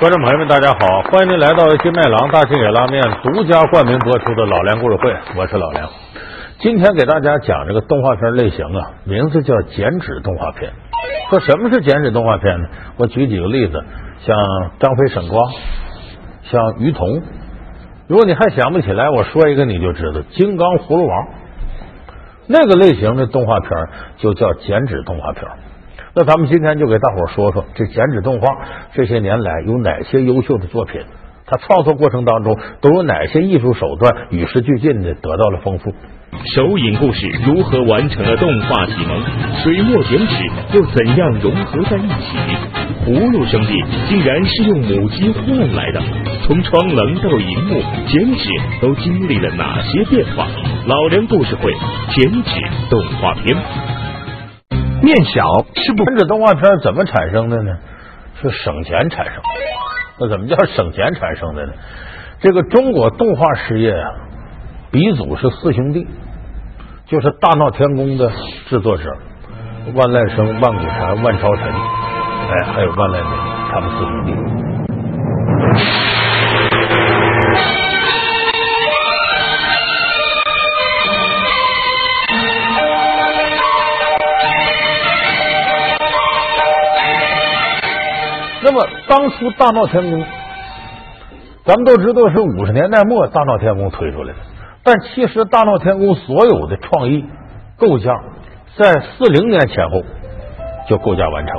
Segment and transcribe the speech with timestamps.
[0.00, 1.02] 观众朋友们，大家好！
[1.12, 5.90] 欢迎您来到金麦郎大金野拉面独家冠名播出的《老梁故事会》，我是老梁。
[6.58, 10.72] 今天给大家讲这个动画片类型啊，名字叫剪纸动画片。
[11.28, 12.68] 说什么是剪纸动画片呢？
[12.96, 13.84] 我举几个例子，
[14.24, 14.34] 像
[14.78, 15.52] 张飞、沈光，
[16.44, 17.20] 像于彤。
[18.08, 21.14] 如果你还想不起来，我说一个你就知道，《金刚葫芦娃》
[22.46, 23.70] 那个类型的动画片
[24.16, 25.44] 就叫剪纸动画片。
[26.20, 28.46] 那咱们今天就给大伙说说这剪纸动画
[28.92, 31.00] 这些年来有哪些优秀的作品？
[31.46, 35.94] 它创作过程当中都有哪些艺术手段与时俱进的得到了丰富？
[36.54, 39.22] 手影故事如何完成了动画启蒙？
[39.62, 42.36] 水墨剪纸又怎样融合在一起？
[43.06, 46.02] 葫芦兄弟竟然是用母鸡换来的。
[46.42, 48.50] 从窗棱到荧幕，剪纸
[48.82, 50.46] 都经历了哪些变化？
[50.84, 51.72] 老梁故事会
[52.10, 52.50] 剪纸
[52.90, 53.56] 动画片。
[55.02, 55.42] 面小
[55.74, 56.04] 是不？
[56.04, 57.76] 剪纸动画片怎么产生的呢？
[58.40, 59.34] 是省钱产生。
[60.18, 61.72] 那怎么叫省钱产生的呢？
[62.40, 64.10] 这个中国动画事业啊，
[64.90, 66.06] 鼻祖是四兄弟，
[67.06, 68.30] 就是大闹天宫的
[68.66, 69.04] 制作者
[69.94, 73.30] 万籁生、万古禅、万超臣，哎，还有万籁鸣，
[73.70, 74.59] 他们四兄弟。
[89.08, 90.24] 当初大闹天宫，
[91.64, 94.38] 咱们都知道是五十年代末大闹天宫推出来的，
[94.82, 97.24] 但其实大闹天宫所有的创意
[97.78, 98.10] 构架
[98.76, 100.02] 在四零年前后
[100.88, 101.54] 就构架完成。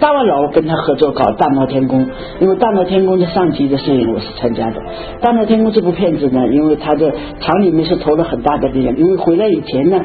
[0.00, 2.08] 大万老跟他合作搞大闹天宫，
[2.40, 4.80] 因为大闹天宫的上集的摄影我是参加的。
[5.20, 10.00] 大闹天宫这部片子呢，因为他的厂里面是投了很大的力量，因为回来以前呢，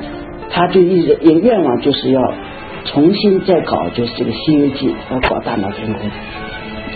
[0.49, 2.21] 他就一直有愿望就是要。
[2.85, 6.11] 重新再搞就是这个《西游记》，要搞大闹天宫，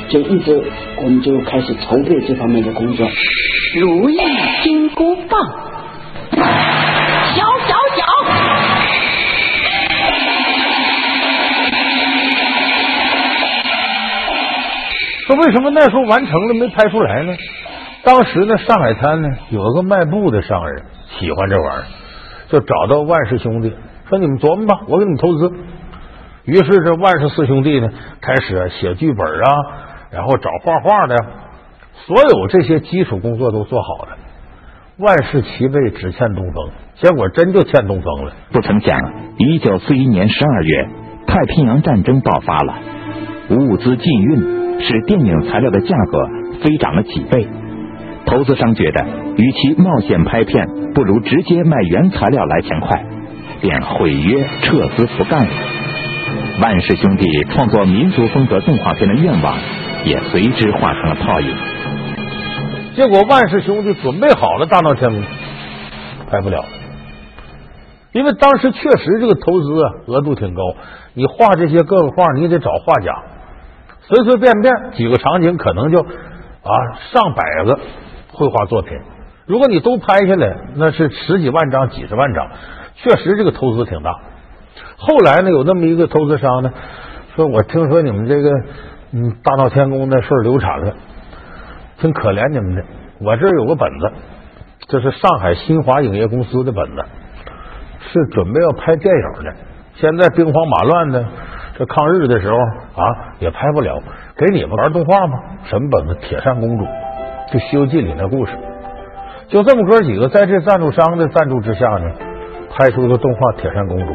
[0.10, 0.62] 就一直
[0.98, 3.08] 我们就开始筹备这方面的工作。
[3.80, 4.18] 如意
[4.64, 5.40] 金箍棒，
[6.32, 8.06] 小小小。
[15.26, 17.36] 说为什么那时候完成了没拍出来呢？
[18.04, 20.84] 当时呢，上海滩呢有一个卖布的商人
[21.20, 21.84] 喜欢这玩意儿，
[22.50, 23.74] 就找到万氏兄弟
[24.08, 25.52] 说：“你们琢磨吧，我给你们投资。”
[26.48, 27.90] 于是这万氏四兄弟呢，
[28.22, 29.50] 开始写剧本啊，
[30.12, 31.16] 然后找画画的，
[32.06, 34.18] 所有这些基础工作都做好了。
[34.98, 36.70] 万事齐备，只欠东风。
[36.96, 38.32] 结果真就欠东风了。
[38.54, 38.98] 不曾想，
[39.38, 40.88] 一九四一年十二月，
[41.28, 42.76] 太平洋战争爆发了，
[43.50, 46.30] 物资禁运，使电影材料的价格
[46.64, 47.46] 飞涨了几倍。
[48.26, 53.06] 投资商觉得，与其冒险拍片，不如直接卖原材料来钱快，
[53.60, 55.52] 便毁约撤资不干了。
[56.60, 59.56] 万氏兄弟创作民族风格动画片的愿望
[60.06, 61.56] 也随之化成了泡影。
[62.96, 65.22] 结果万氏兄弟准备好了大闹天宫，
[66.32, 66.66] 拍不了，
[68.12, 70.64] 因为当时确实这个投资啊额度挺高，
[71.14, 73.14] 你画这些各个画，你得找画家，
[74.02, 76.72] 随随便便几个场景可能就啊
[77.14, 77.80] 上百个
[78.32, 78.98] 绘画作品，
[79.46, 82.48] 如果你都拍下来，那是十几万张、几十万张，
[82.96, 84.12] 确实这个投资挺大。
[85.00, 86.72] 后来呢，有那么一个投资商呢，
[87.36, 88.50] 说我听说你们这个
[89.14, 90.94] 嗯大闹天宫的事流产了，
[92.00, 92.84] 挺可怜你们的。
[93.20, 94.12] 我这儿有个本子，
[94.88, 97.06] 这是上海新华影业公司的本子，
[98.00, 99.54] 是准备要拍电影的。
[99.96, 101.26] 现在兵荒马乱的，
[101.78, 104.02] 这抗日的时候啊也拍不了，
[104.36, 105.40] 给你们玩动画吗？
[105.66, 106.16] 什么本子？
[106.22, 106.86] 铁扇公主，
[107.52, 108.52] 就《西游记》里那故事。
[109.48, 112.12] 就这么哥几个在这赞助商的赞助之下呢，
[112.72, 114.14] 拍出个动画《铁扇公主》。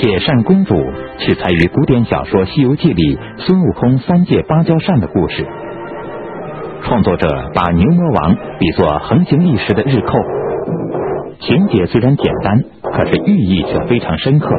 [0.00, 0.76] 铁扇公主
[1.18, 5.44] 取材于古典小说《西游记》里孙悟空三借芭蕉扇的故事。
[6.84, 10.16] 创作者把牛魔王比作横行一时的日寇，
[11.40, 12.62] 情节虽然简单，
[12.92, 14.54] 可是寓意却非常深刻。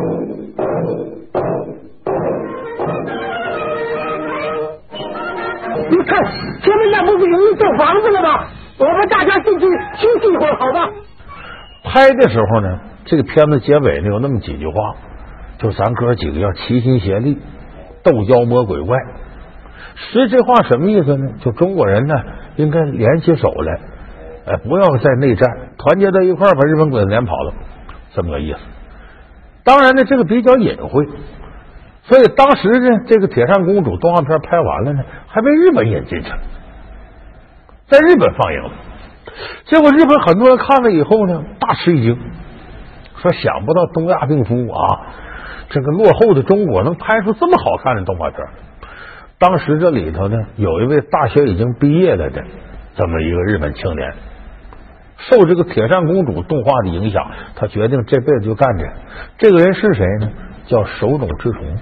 [5.90, 6.22] 你看，
[6.62, 8.44] 前面那不是容易造房子了吗？
[8.78, 9.66] 我们大家进去
[9.96, 10.90] 休息一会儿，好吧？
[11.86, 14.74] 拍的时候呢，这个片子结尾呢有那么几句话。
[15.60, 17.38] 就咱哥几个要齐心协力
[18.02, 18.98] 斗妖魔鬼怪，
[19.96, 21.34] 实这话什么意思呢？
[21.42, 22.16] 就中国人呢
[22.56, 23.80] 应该联起手来，
[24.48, 27.54] 哎，不要再内战，团结在一块把日本鬼子撵跑了，
[28.14, 28.60] 这么个意思。
[29.66, 31.06] 当然呢，这个比较隐晦，
[32.04, 36.40] 所以当时呢，这个铁扇公主动画片拍完了呢，还被日本引进去了，
[37.88, 38.72] 在日本放映了。
[39.66, 42.18] 结果日本很多人看了以后呢，大吃一惊，
[43.22, 45.02] 说想不到东亚病夫啊。
[45.70, 48.40] 这个落后的中国能拍出这么好看的动画片，
[49.38, 52.44] 当时这里头呢，有一位大学已经毕业了的
[52.96, 54.14] 这么一个日本青年，
[55.18, 57.24] 受这个铁扇公主动画的影响，
[57.56, 58.86] 他决定这辈子就干这。
[59.38, 60.30] 这个人是谁呢？
[60.66, 61.78] 叫手冢治虫。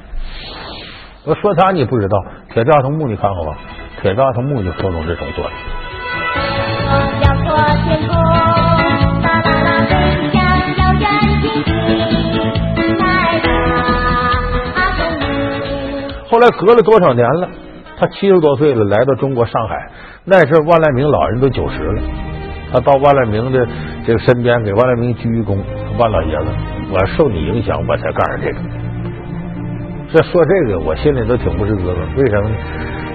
[1.25, 2.17] 我说他你不知道，
[2.53, 3.57] 《铁臂阿童木》你看过吧？
[4.01, 5.51] 《铁臂阿童木》就手冢治虫做的。
[16.29, 17.49] 后来隔了多少年了？
[17.97, 19.89] 他七十多岁了，来到中国上海。
[20.25, 22.01] 那阵万籁鸣老人都九十了，
[22.71, 23.65] 他到万籁鸣的
[24.05, 25.57] 这个身边给万籁鸣鞠一躬。
[25.97, 26.45] 万老爷子，
[26.91, 28.59] 我受你影响，我才干上这个。
[30.13, 31.95] 这说这个，我心里都挺不是滋味。
[32.17, 32.55] 为什么呢？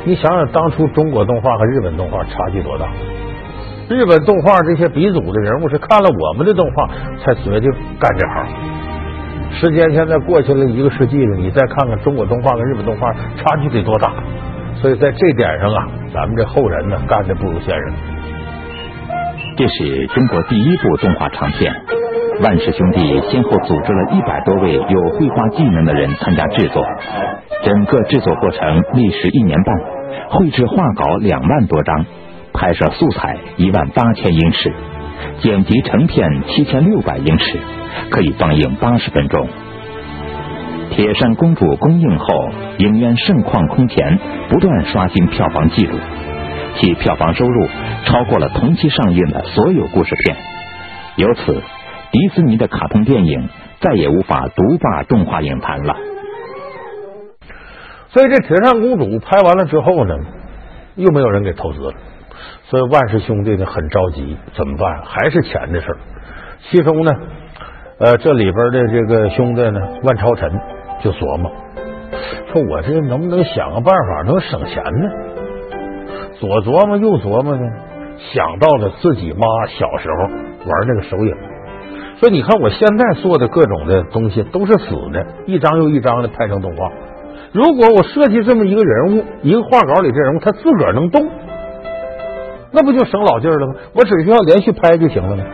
[0.05, 2.88] 你想想，当初中国动画和日本动画差距多大？
[3.88, 6.88] 日本动画这些鼻祖的人物是看了我们的动画
[7.23, 7.70] 才决定
[8.00, 8.49] 干这行。
[9.60, 14.12] 时间现在过去了一个世纪了，你再看看中国动画跟日本动画差距得多大？
[14.81, 17.93] 所以在这点上啊，咱们这后人呢干的不如先人。
[19.56, 21.72] 这是中国第一部动画长片，
[22.43, 26.82] 万氏兄弟先后组织了一百多位有绘画技能的人参加制作，
[27.62, 29.76] 整个制作过程历时一年半，
[30.31, 32.04] 绘制画稿两万多张，
[32.54, 34.72] 拍摄素材一万八千英尺，
[35.40, 37.58] 剪辑成片七千六百英尺，
[38.10, 39.48] 可以放映八十分钟。
[40.94, 42.26] 《铁扇公主》公映后，
[42.78, 44.19] 影院盛况空前，
[44.50, 45.96] 不断刷新票房纪录，
[46.76, 47.66] 其票房收入
[48.04, 50.36] 超过了同期上映的所有故事片。
[51.16, 51.62] 由此，
[52.10, 53.48] 迪士尼的卡通电影
[53.80, 55.96] 再也无法独霸动画影坛了。
[58.08, 60.14] 所以这《铁扇公主》拍完了之后呢，
[60.96, 61.94] 又没有人给投资了，
[62.64, 65.02] 所以万氏兄弟呢很着急，怎么办？
[65.05, 65.99] 还是钱的事儿。
[66.70, 67.12] 其中呢，
[67.99, 70.50] 呃，这里边的这个兄弟呢，万朝臣
[71.02, 71.50] 就琢磨，
[72.52, 75.11] 说我这能不能想个办法能省钱呢？
[76.40, 77.62] 左琢磨右琢磨呢，
[78.32, 80.25] 想到了自己妈小时候
[80.69, 81.35] 玩那个手影，
[82.20, 86.90] 说你看我现在做的各种的东西都是死的，一张又一张的拍成动画。
[87.52, 91.28] 如果我设计这么一个人物，一个画稿里这人物他自个儿能动，
[92.72, 93.74] 那不就省老劲儿了吗？
[93.94, 95.44] 我只需要连续拍就行了吗？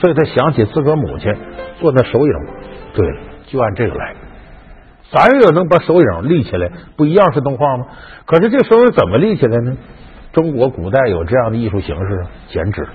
[0.00, 1.34] 所以他想起自个儿母亲
[1.80, 2.32] 做那手影，
[2.92, 4.14] 对了，就按这个来。
[5.10, 7.86] 咱也能把手影立起来，不一样是动画吗？
[8.26, 9.76] 可是这手影怎么立起来呢？
[10.32, 12.86] 中国古代有这样的艺术形式，剪纸。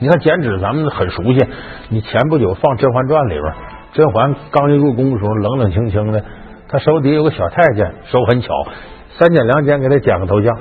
[0.00, 1.46] 你看剪纸，咱们很熟悉。
[1.88, 3.54] 你前不久放《甄嬛传》里边，
[3.92, 6.22] 甄嬛刚一入宫的时候，冷冷清清的，
[6.68, 8.52] 她手底下有个小太监，手很巧，
[9.16, 10.58] 三剪两剪给她剪个头像。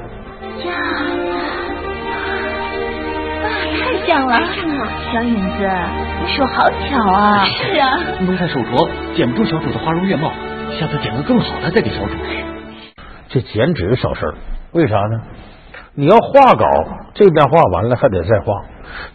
[4.14, 4.40] 太像了，
[5.12, 5.68] 小影子，
[6.22, 7.44] 你手好巧啊！
[7.46, 10.32] 是啊，奴才手拙，剪不出小主的花容月貌，
[10.80, 12.12] 下次剪个更好的再给小主。
[13.30, 14.36] 这剪纸省事儿，
[14.74, 15.22] 为啥呢？
[15.96, 16.66] 你要画稿，
[17.16, 18.66] 这边画完了还得再画；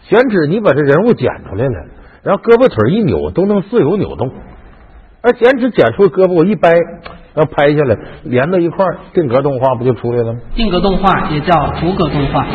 [0.09, 1.85] 剪纸，你把这人物剪出来了，
[2.23, 4.29] 然后胳膊腿一扭都能自由扭动。
[5.21, 6.73] 而剪纸剪出胳膊，我一掰，
[7.39, 10.39] 要拍下来连到一块儿，定格动画不就出来了吗？
[10.55, 12.45] 定格动画也叫逐格动画，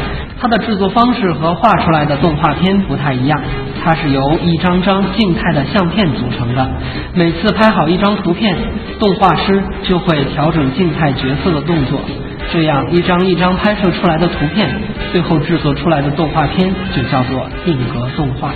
[0.40, 3.40] 它的制作方式和画出来的动画片不太一样，
[3.82, 6.68] 它是由一张张静态的相片组成的。
[7.14, 8.56] 每次拍好一张图片，
[8.98, 11.98] 动画师就会调整静态角色的动作，
[12.52, 14.68] 这样一张一张拍摄出来的图片，
[15.12, 18.52] 最后制作出来的动画片就叫做定格动画。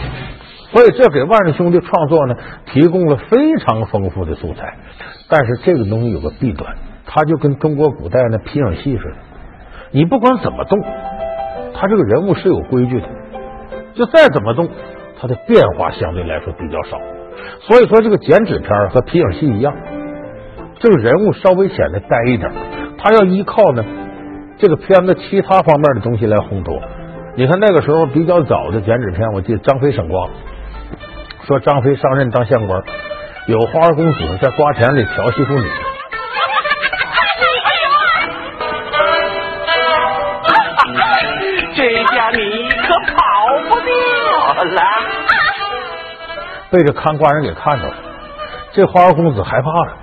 [0.71, 2.35] 所以这给万氏兄弟创作呢
[2.67, 4.77] 提供了非常丰富的素材，
[5.29, 6.75] 但是这个东西有个弊端，
[7.07, 9.17] 它就跟中国古代那皮影戏似的，
[9.93, 10.79] 你不管怎么动，
[11.75, 13.09] 它这个人物是有规矩的，
[13.95, 14.69] 就再怎么动，
[15.19, 17.01] 它的变化相对来说比较少。
[17.61, 19.75] 所以说这个剪纸片和皮影戏一样，
[20.81, 22.53] 这个人物稍微显得呆一点，
[22.99, 23.83] 他要依靠呢
[24.59, 26.79] 这个片子其他方面的东西来烘托。
[27.37, 30.29] 你看那个时候比较早的剪纸片，我记得张飞省光。
[31.49, 32.83] 说张飞上任当县官，
[33.47, 35.67] 有花花公子在瓜田里调戏妇女。
[41.75, 43.15] 这下你可跑
[43.67, 44.83] 不掉了。
[46.71, 47.95] 被这看瓜人给看着了，
[48.73, 49.97] 这花花公子害怕了，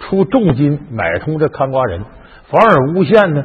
[0.00, 2.04] 出重金买通这看瓜人，
[2.50, 3.42] 反而诬陷呢，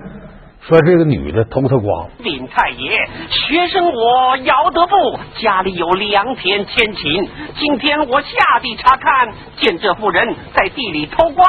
[0.67, 2.09] 说这个女的偷他光。
[2.23, 11.45] 禀太爷，学生我姚德富家里有良田千顷，今天我下地查看，见这妇人在地里偷瓜，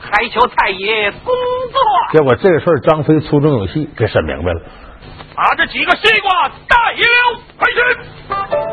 [0.00, 1.34] 还求太爷工
[1.72, 1.80] 作。
[2.12, 4.60] 结果这事儿张飞粗中有细，给审明白了。
[5.34, 8.69] 把这几个西瓜带了回去。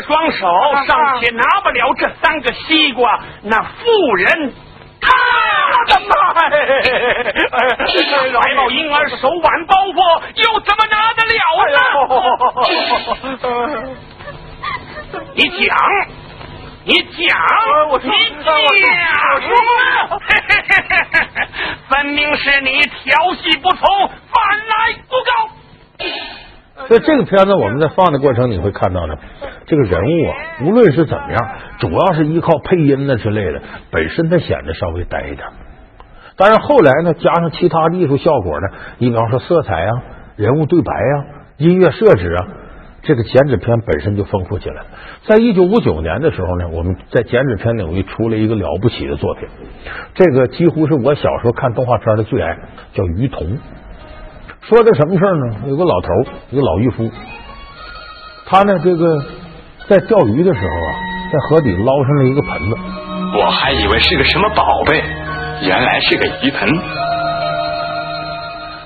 [0.00, 0.46] 着双手
[0.86, 4.52] 尚且拿不了这三个西瓜，那妇人。
[5.02, 5.10] 他！
[5.86, 6.14] 的妈
[6.44, 6.50] 呀！
[8.38, 11.40] 白毛婴儿手挽包袱，又怎么拿得了
[11.72, 11.78] 呢？
[15.34, 15.58] 你讲，
[16.84, 17.18] 你讲，
[18.02, 18.10] 你
[18.44, 18.92] 讲！
[21.88, 23.86] 分明是你调戏不从，
[24.30, 24.74] 反来
[25.08, 25.48] 诬告。
[26.88, 29.14] 所以这个片子我们在放的过程，你会看到呢，
[29.66, 35.46] 这个人物啊，无论是怎么样，主要是依靠配音呢之类的，本身它显得稍微呆一点。
[36.36, 38.68] 但是后来呢，加上其他的艺术效果呢，
[38.98, 39.90] 你比方说色彩啊、
[40.36, 41.14] 人物对白啊、
[41.58, 42.48] 音乐设置啊，
[43.02, 44.86] 这个剪纸片本身就丰富起来了。
[45.26, 49.48] 在一九五九年的时候呢，我们在剪纸片领域出了一个了不起的作品，
[50.14, 52.56] 这个几乎是我小时候看动画片的最爱，
[52.94, 53.46] 叫《鱼童》。
[54.70, 55.66] 说的什么事儿呢？
[55.66, 56.08] 有个老头，
[56.50, 57.10] 一个老渔夫，
[58.46, 59.20] 他呢这个
[59.88, 60.94] 在钓鱼的时候啊，
[61.32, 62.76] 在河底捞上了一个盆子。
[63.36, 65.02] 我还以为是个什么宝贝，
[65.62, 66.68] 原来是个鱼盆。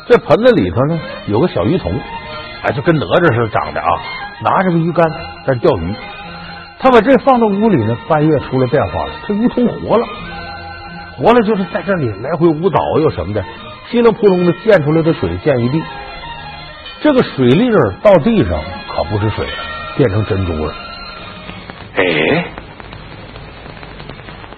[0.08, 1.92] 这盆子里头呢有个小鱼童，
[2.62, 3.86] 哎，就跟哪吒似的长的啊，
[4.42, 5.06] 拿着个鱼竿
[5.46, 5.94] 在钓鱼。
[6.78, 10.06] 他把这放到屋里呢，半夜出来变化了，这鱼童活了，
[11.18, 13.44] 活了就是在这里来回舞蹈又什么的，
[13.94, 15.80] 稀里扑隆的溅出来的水溅一地。
[17.00, 19.52] 这个水粒儿到地上可不是水了，
[19.96, 20.74] 变成珍珠了。
[21.94, 22.44] 哎，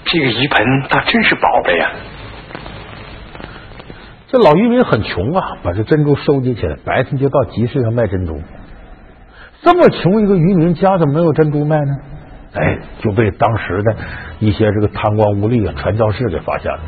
[0.06, 1.90] 这个鱼盆倒真是宝贝啊！
[4.28, 8.40] 这老渔民很穷啊，把这珍珠收集起来，白天就到集市上卖珍珠。
[9.60, 11.92] 这么穷一个渔民家，怎么没有珍珠卖呢？
[12.54, 13.96] 哎，就被当时的
[14.38, 16.80] 一些这个贪官污吏啊、传教士给发现了。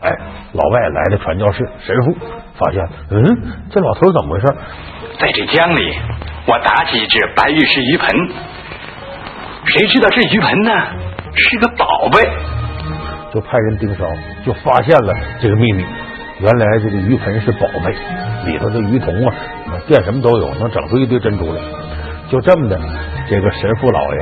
[0.00, 0.10] 哎，
[0.52, 2.16] 老外来的传教士、神父
[2.56, 3.24] 发现，嗯，
[3.70, 4.46] 这老头怎么回事？
[5.18, 5.98] 在这江里，
[6.46, 8.08] 我打起一只白玉石鱼盆，
[9.64, 10.70] 谁知道这鱼盆呢
[11.34, 12.30] 是个宝贝，
[13.34, 14.04] 就派人盯梢，
[14.46, 15.84] 就发现了这个秘密。
[16.40, 17.92] 原来这个鱼盆是宝贝，
[18.52, 19.34] 里头的鱼童啊，
[19.88, 21.60] 变什么都有，能整出一堆珍珠来。
[22.30, 22.78] 就这么的，
[23.28, 24.20] 这个神父老爷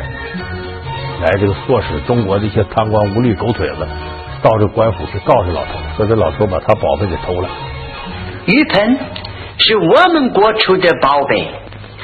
[1.21, 3.87] 来这个唆使中国的一些贪官污吏、狗腿子，
[4.43, 7.49] 到这官府去告这老头，说这老头把他宝贝给偷了。
[8.47, 8.99] 鱼盆
[9.59, 11.49] 是我们国出的宝贝，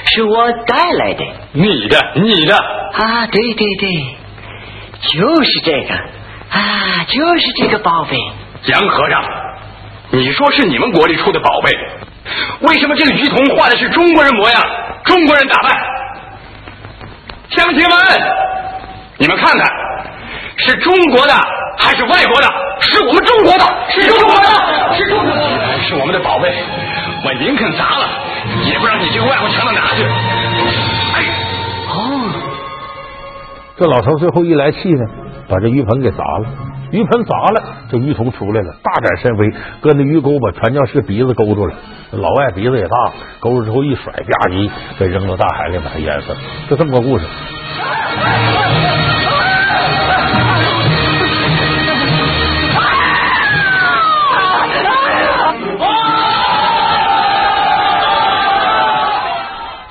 [0.06, 1.24] 是我带来的。
[1.52, 3.88] 你的，你的啊，对对对，
[5.12, 8.16] 就是这个啊，就是这个宝贝。
[8.66, 9.24] 杨和尚，
[10.10, 11.72] 你说是你们国里出的宝贝，
[12.60, 14.62] 为什么这个鱼童画的是中国人模样，
[15.04, 15.72] 中国人打扮？
[17.50, 17.90] 乡亲们，
[19.18, 19.66] 你们看看，
[20.56, 21.34] 是中国的
[21.78, 22.48] 还是外国的？
[22.80, 24.48] 是我们中国的，是中国的，
[24.96, 25.32] 是中国的。
[25.32, 26.52] 既然是我们的宝贝，
[27.24, 28.08] 我宁肯砸了，
[28.64, 30.02] 也不让你这个外国强到哪去。
[31.14, 31.24] 哎，
[31.88, 32.32] 哦，
[33.78, 35.04] 这老头最后一来气呢，
[35.48, 36.46] 把这鱼盆给砸了。
[36.90, 39.48] 鱼盆砸了，这鱼童出来了，大展身威，
[39.80, 41.74] 搁那鱼钩把传教士鼻子勾住了。
[42.10, 42.96] 老外鼻子也大，
[43.40, 46.38] 勾住之后一甩，吧唧，给扔到大海里，把他淹死了。
[46.68, 47.24] 就这么个故事。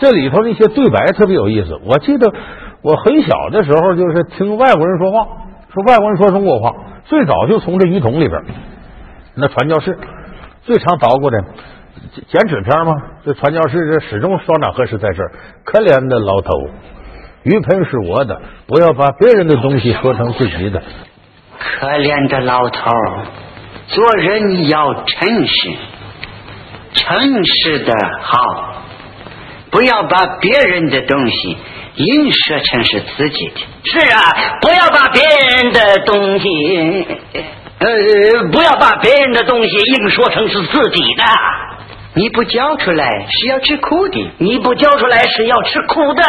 [0.01, 1.79] 这里头那些对白特别有意思。
[1.85, 2.33] 我记得
[2.81, 5.27] 我很小的时候，就是听外国人说话，
[5.71, 6.73] 说外国人说中国话，
[7.05, 8.41] 最早就从这鱼桶里边。
[9.35, 9.99] 那传教士
[10.63, 11.37] 最常捣鼓的
[12.27, 12.93] 剪纸片嘛，
[13.23, 15.23] 这传教士这始终双掌合十在这。
[15.63, 16.51] 可怜的老头，
[17.43, 20.81] 鱼盆是我的，不要把别人的东西说成自己的。
[21.59, 22.91] 可怜的老头，
[23.85, 25.69] 做人要诚实，
[26.93, 28.80] 诚实的好，
[29.71, 31.57] 不要把别人的东西
[31.95, 33.61] 硬说成是自己的。
[33.85, 37.07] 是啊，不要把别人的东西，
[37.79, 41.23] 呃，不要把别人的东西硬说成是自己的。
[42.13, 46.23] 你不交出来是要吃苦的，你不交出来是要吃苦的，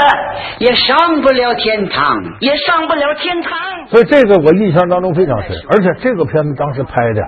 [0.59, 3.59] 也上不了天堂，也上不了天堂。
[3.91, 7.21] 所以这个我印象当中非常深，而且这个片子当时拍的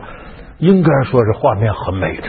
[0.58, 2.28] 应该说是画面很美的。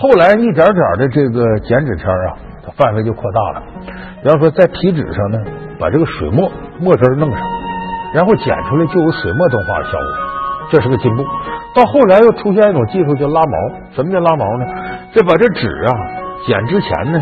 [0.00, 2.32] 后来一点点的这个剪纸片啊，
[2.64, 3.62] 它范围就扩大了。
[4.22, 5.38] 比方说在皮纸上呢，
[5.78, 7.38] 把这个水墨墨汁弄上，
[8.14, 11.22] 然后剪出来就有水墨动画的效果，这是个进步。
[11.74, 13.52] 到后来又出现一种技术叫拉毛，
[13.94, 14.64] 什么叫拉毛呢？
[15.12, 15.92] 这把这纸啊
[16.46, 17.20] 剪之前呢，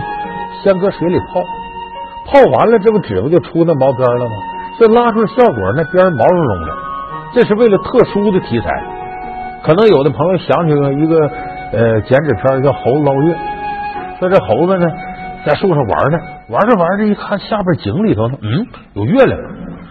[0.62, 1.42] 先搁水里泡，
[2.30, 4.30] 泡完了这不纸不就出那毛边了吗？
[4.78, 6.72] 这拉出来效果那边毛茸茸的，
[7.34, 8.70] 这是为了特殊的题材。
[9.64, 11.28] 可能有的朋友想起了一个
[11.72, 13.34] 呃剪纸片叫《猴子捞月》，
[14.18, 14.86] 说这猴子呢
[15.46, 19.38] 在树上玩呢，玩着玩着一看下边井里头呢，嗯，有月亮，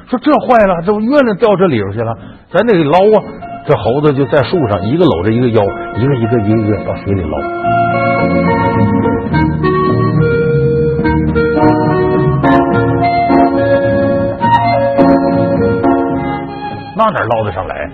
[0.09, 2.17] 说这坏了，这不月亮掉这里头去了，
[2.51, 3.23] 咱得捞啊！
[3.67, 5.63] 这猴子就在树上一个搂着一个腰，
[5.95, 7.37] 一个一个一个一个到水里捞。
[16.95, 17.89] 那哪捞得上来？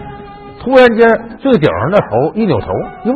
[0.62, 1.08] 突然间，
[1.40, 2.68] 最顶上那猴一扭头，
[3.04, 3.14] 哟，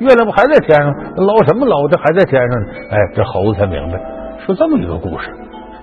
[0.00, 0.94] 月亮不还在天上？
[1.16, 1.86] 捞什么捞？
[1.88, 2.66] 这还在天上呢？
[2.90, 4.00] 哎，这猴子才明白，
[4.44, 5.28] 说这么一个故事。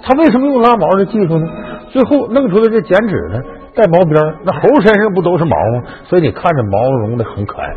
[0.03, 1.47] 他为什么用拉毛的技术呢？
[1.89, 3.39] 最后弄出来这剪纸呢，
[3.75, 5.83] 带毛边那猴身上不都是毛吗？
[6.05, 7.69] 所以你看着毛茸的很可爱。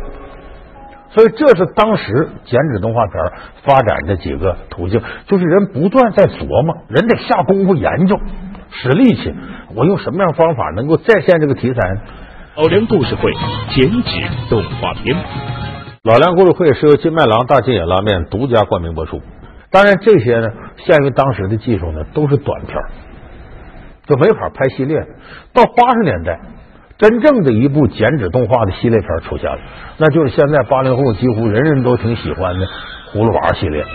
[1.09, 3.15] 所以这是当时剪纸动画片
[3.63, 8.17] 发展的几个途径，就是人不断在琢磨，人得下功夫研究，
[8.69, 9.33] 使力气，
[9.75, 12.01] 我用什么样方法能够再现这个题材呢？
[12.55, 13.31] 老梁故事会
[13.75, 14.11] 剪纸
[14.49, 15.15] 动画片。
[16.03, 19.21] 老梁故事会是由金麦郎大金野拉面独家冠名播出。
[19.69, 22.89] 当然，这些呢，限于当时的技术呢，都是短片儿，
[24.07, 24.97] 就没法拍系列。
[25.53, 26.39] 到八十年代，
[26.97, 29.59] 真正的一部剪纸动画的系列片出现了，
[29.99, 32.65] 那就是现在八零后几乎人人都挺喜欢的
[33.13, 33.85] 《葫芦娃》系列。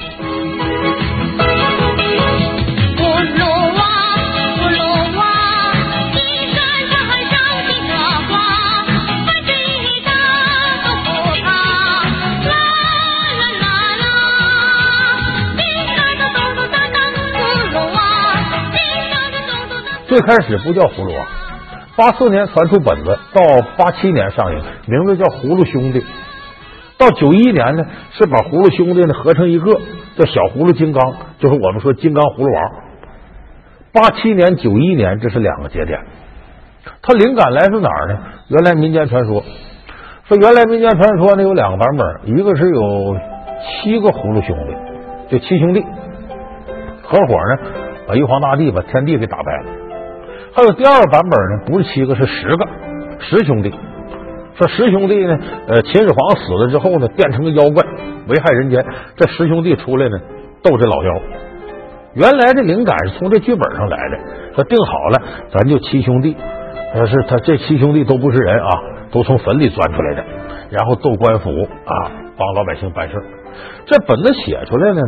[20.17, 21.27] 最开始不叫葫芦娃，
[21.95, 26.01] 八四年传出本子，到八七年上映，名字叫《葫芦兄弟》。
[26.97, 29.75] 到九一年呢，是把葫芦兄弟呢合成一个，
[30.17, 32.63] 叫小葫芦金刚，就是我们说金刚葫芦娃。
[33.93, 36.01] 八七年、九一年，这是两个节点。
[37.03, 38.19] 它灵感来自哪儿呢？
[38.49, 39.45] 原来民间传说
[40.29, 43.17] 说，原来民间传说呢有两个版本，一个是有
[43.83, 45.85] 七个葫芦兄弟，就七兄弟
[47.03, 47.71] 合伙呢
[48.09, 49.86] 把玉皇大帝把天地给打败了。
[50.57, 52.67] 还有第二个版本呢，不是七个，是十个
[53.19, 53.71] 十兄弟。
[54.55, 55.39] 说十兄弟呢，
[55.69, 57.85] 呃，秦始皇死了之后呢，变成个妖怪，
[58.27, 58.83] 危害人间。
[59.17, 60.19] 这十兄弟出来呢，
[60.63, 61.21] 斗这老妖。
[62.15, 64.19] 原来的灵感是从这剧本上来的，
[64.55, 66.35] 说定好了，咱就七兄弟。
[66.95, 68.71] 他是他这七兄弟都不是人啊，
[69.13, 70.25] 都从坟里钻出来的，
[70.71, 71.93] 然后斗官府啊，
[72.39, 73.23] 帮老百姓办事。
[73.85, 75.03] 这本子写出来了呢，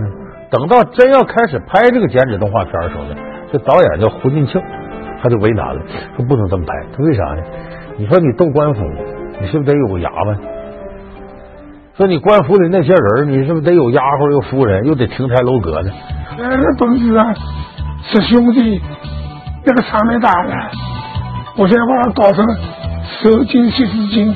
[0.50, 3.14] 等到真要开始拍这个剪纸动画片的时候呢，
[3.50, 4.60] 这导演叫胡金庆，
[5.22, 5.80] 他就为难了，
[6.16, 6.72] 说不能这么拍。
[6.96, 7.42] 他为啥呢？
[7.96, 8.82] 你说你斗官府，
[9.40, 10.38] 你是不是得有个衙门？
[11.96, 15.90] 说你官府里那些人，你是不是得有丫鬟、有夫人，又得亭台楼阁的？
[16.38, 17.34] 呃，那本子啊，
[18.04, 18.80] 是兄弟，
[19.64, 20.54] 那个场面大了，
[21.56, 22.46] 我现在把它搞成
[23.20, 24.32] 手筋、十字筋，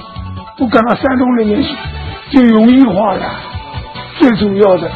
[0.58, 1.76] 我赶到山东里面去，
[2.30, 3.20] 就容易化了。
[4.18, 4.90] 最主要的，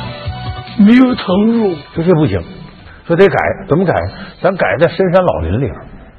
[0.79, 2.41] 没有投入，这这不行，
[3.07, 3.37] 说得改，
[3.69, 3.95] 怎么改？
[4.43, 5.75] 咱改在深山老林里边，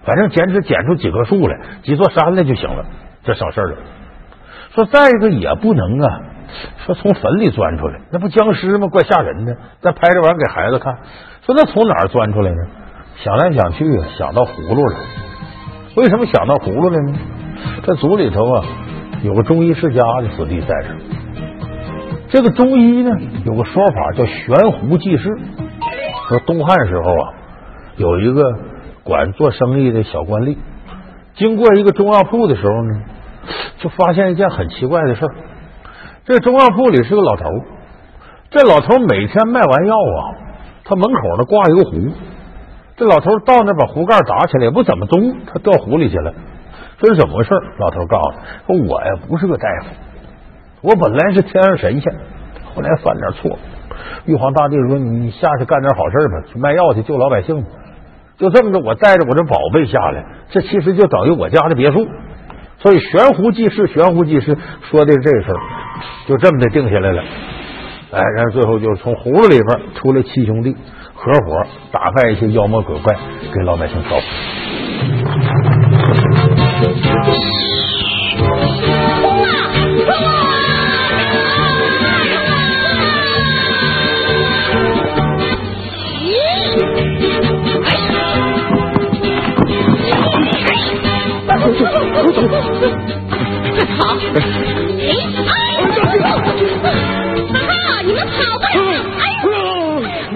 [0.05, 2.85] 反正剪纸剪出几棵树来，几座山来就行了，
[3.23, 3.75] 这省事了。
[4.73, 6.21] 说再一个也不能啊，
[6.85, 8.87] 说从坟里钻出来，那不僵尸吗？
[8.87, 9.57] 怪吓人的。
[9.81, 10.93] 再拍这玩意给孩子看，
[11.45, 12.57] 说那从哪儿钻出来呢？
[13.17, 13.83] 想来想去，
[14.17, 14.95] 想到葫芦了。
[15.95, 17.19] 为什么想到葫芦了呢？
[17.83, 18.65] 这组里头啊，
[19.23, 20.97] 有个中医世家的子弟在这儿。
[22.29, 23.09] 这个中医呢，
[23.45, 25.29] 有个说法叫悬壶济世。
[26.27, 27.33] 说东汉时候啊，
[27.95, 28.43] 有一个
[29.03, 30.57] 管做生意的小官吏，
[31.35, 33.01] 经过一个中药铺的时候呢，
[33.77, 35.35] 就发现一件很奇怪的事儿。
[36.25, 37.45] 这中药铺里是个老头，
[38.49, 40.19] 这老头每天卖完药啊，
[40.83, 42.13] 他门口呢挂一个壶。
[42.97, 46.33] 这老头到那把壶盖打起来，也不怎么动，他掉壶里去了。
[46.97, 47.51] 这是怎么回事？
[47.77, 48.31] 老头告诉
[48.67, 49.87] 他说：“我呀不是个大夫，
[50.81, 52.13] 我本来是天上神仙，
[52.73, 53.57] 后来犯点错。
[54.25, 57.65] 玉皇大帝说：‘你下去干点好事吧，去卖药去救老百姓。’
[58.37, 62.07] 就这么着，我带着我这宝贝下来，这其实就等于我家的别墅。
[62.79, 64.55] 所以悬壶济世，悬壶济世
[64.91, 65.59] 说的是这事儿，
[66.27, 67.23] 就这么的定下来了。
[68.11, 70.75] 哎，然后最后就从葫芦里边出来七兄弟，
[71.15, 73.15] 合伙打败一些妖魔鬼怪，
[73.53, 74.23] 给老百姓招福。
[92.37, 92.43] 好，
[94.35, 94.39] 哎，
[95.01, 96.13] 哎，
[97.51, 98.93] 哈哈，你们跑过来！
[99.19, 100.31] 哎，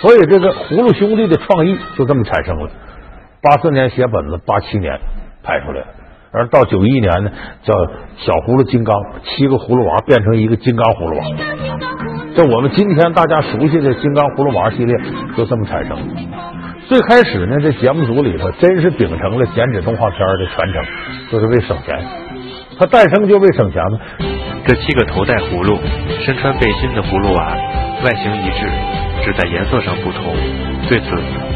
[0.00, 2.70] 所以这个葫芦兄弟的创意就这么产生了。
[3.42, 4.98] 八四年写本子，八七年
[5.42, 5.84] 拍出来，
[6.32, 7.30] 而到九一年呢，
[7.62, 7.74] 叫
[8.16, 8.94] 小葫芦金刚，
[9.24, 11.24] 七个葫芦娃变成一个金刚葫芦娃。
[12.34, 14.96] 这我们今天大家熟悉的金刚葫芦娃系列
[15.36, 16.04] 就这么产生的。
[16.88, 20.84] 最开始呢，这节目组里头真是秉承了剪纸动画片的传承，
[21.30, 21.98] 就是为省钱。
[22.78, 23.98] 它诞生就为省钱嘛。
[24.66, 25.78] 这七个头戴葫芦、
[26.24, 27.56] 身穿背心的葫芦娃，
[28.04, 28.70] 外形一致，
[29.24, 30.22] 只在颜色上不同。
[30.88, 31.10] 对此，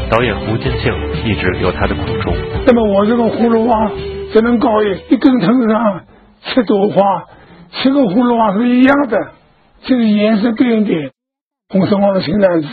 [0.09, 2.33] 导演胡金庆一直有他的苦衷。
[2.65, 3.91] 那么我这个葫芦娃
[4.33, 6.01] 只能搞一一根藤上
[6.41, 7.03] 七朵花，
[7.71, 9.17] 七个葫芦娃是一样的，
[9.83, 11.11] 这个颜色变一点，
[11.69, 12.67] 红色黄青蓝紫，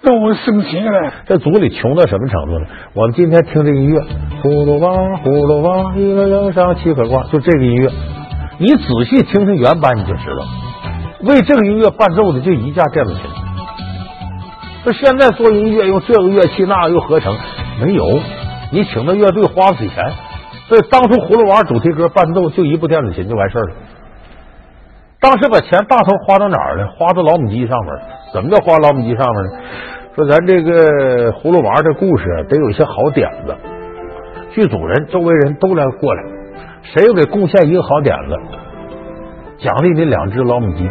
[0.00, 1.12] 那我省钱了。
[1.26, 2.66] 这组里穷到什么程度呢？
[2.94, 4.00] 我们今天听这音乐，
[4.42, 4.92] 葫芦娃，
[5.24, 7.90] 葫芦娃，一个人上七颗瓜，就这个音乐，
[8.58, 10.46] 你仔细听听原版你就知道，
[11.28, 13.22] 为这个音乐伴奏的就一架电子琴。
[14.84, 17.36] 这现在做音乐用这个乐器那个又合成，
[17.80, 18.20] 没有，
[18.70, 20.04] 你请的乐队花不起钱。
[20.68, 23.74] 所以当初葫芦娃主题歌伴奏就一部电子琴就完事儿了。
[25.20, 26.86] 当时把钱大头花到哪儿了？
[26.88, 27.94] 花到老母鸡上面。
[28.32, 29.50] 怎么叫花老母鸡上面呢？
[30.14, 33.56] 说咱这个葫芦娃这故事啊，得有一些好点子。
[34.50, 36.22] 剧组人、周围人都来过来，
[36.82, 38.36] 谁又给贡献一个好点子，
[39.58, 40.88] 奖励你两只老母鸡。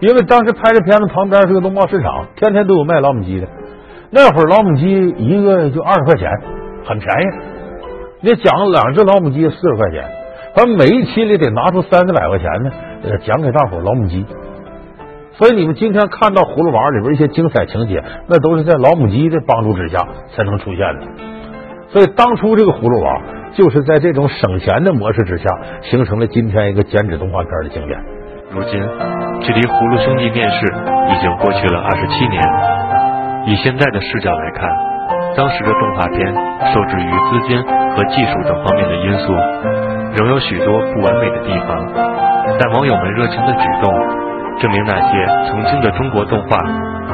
[0.00, 3.48] 因为当时拍这片子旁边是个农贸市场，天天都有卖老母鸡的。
[4.10, 6.30] 那会儿老母鸡一个就二十块钱，
[6.84, 7.24] 很便宜。
[8.20, 10.04] 你奖两只老母鸡四十块钱，
[10.56, 12.70] 他每一期里得拿出三四百块钱呢，
[13.04, 14.24] 呃，奖给大伙儿老母鸡。
[15.34, 19.98] 所以你们今天看到《葫芦娃》里边一些精彩情节，那都是在老母鸡的帮助之下
[20.34, 21.02] 才能出现的。
[21.92, 23.20] 所以当初这个葫芦娃
[23.52, 25.44] 就是在这种省钱的模式之下，
[25.82, 28.00] 形成了今天一个剪纸动画片的经典。
[28.50, 28.80] 如今，
[29.42, 30.56] 距离《葫芦兄弟》面世
[31.12, 32.40] 已经过去了二十七年。
[33.44, 34.70] 以现在的视角来看，
[35.36, 36.34] 当时的动画片
[36.72, 39.32] 受制于资金和技术等方面的因素，
[40.16, 41.86] 仍有许多不完美的地方。
[42.58, 43.92] 但网友们热情的举动，
[44.58, 46.56] 证明那些曾经的中国动画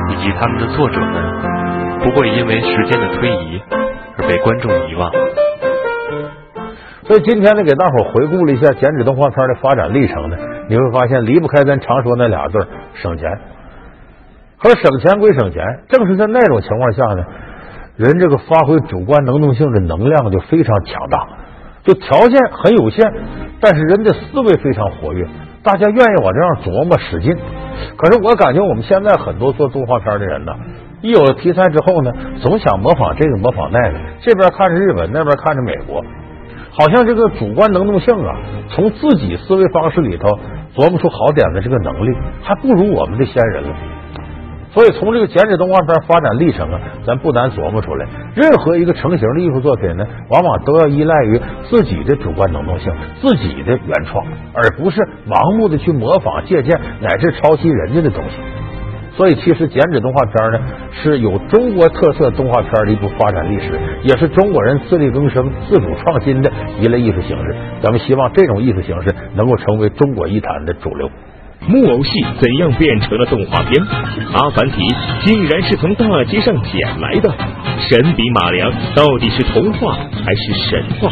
[0.09, 1.23] 以及他们的作者们，
[2.01, 3.61] 不会因为时间的推移
[4.19, 5.11] 而被观众遗忘。
[7.05, 10.37] 所以今天呢，给大伙回顾了一下剪纸动画片的发展历程呢，
[10.69, 13.29] 你会发现离不开咱常说那俩字儿省钱。
[14.61, 17.25] 可是省钱归省钱，正是在那种情况下呢，
[17.97, 21.27] 人这个发挥主观能动性的能量就非常强大，
[21.85, 23.13] 就条件很有限，
[23.61, 25.27] 但是人的思维非常活跃，
[25.63, 27.37] 大家愿意往这样琢磨使劲。
[27.97, 30.53] 可是我感觉我们现在很多做动画片的人呢，
[31.01, 36.05] 一有了题材之后呢，总想模仿这个模仿那个，这边看着日本，那边看着美国，
[36.71, 38.37] 好像这个主观能动性啊，
[38.69, 40.29] 从自己思维方式里头
[40.77, 43.75] 琢磨出好点子这个能力，还不如我们的先人了。
[44.73, 58.37] 所以从这个剪纸动画片发展历程啊，咱不难琢磨出来，任何一个成型的艺术作品呢，往往都要依赖于自己的主观能动性、自己的原创，而不是盲目的去模仿、借鉴乃至抄袭人家的东西。
[59.15, 67.55] 所以，其实剪纸动画片呢，是有中国特色动画片的一部发展历史，也是中国人自力更生、自主创新的一类艺术形式。
[67.83, 71.11] 咱们希望这种艺术形式能够成为中国艺坛的主流。
[71.69, 73.83] 木偶戏怎样变成了动画片？
[74.33, 74.83] 阿凡提
[75.23, 77.33] 竟然是从大街上捡来的。
[77.89, 81.11] 神笔马良到底是童话还是神话？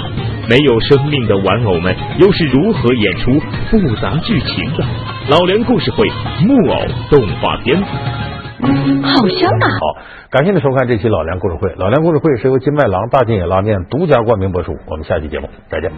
[0.49, 4.85] 没有生命的玩偶们又是如何演出复杂剧情的？
[5.29, 6.07] 老梁故事会
[6.41, 6.79] 木偶
[7.11, 7.81] 动画片。
[7.83, 9.67] 好香啊！
[9.81, 11.73] 好，感谢您收看这期老梁故事会。
[11.77, 14.77] 老梁故事会是由金麦郎大金野拉面独家冠名播出。
[14.87, 15.91] 我们下期节目再见。